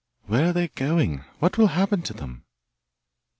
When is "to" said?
2.01-2.13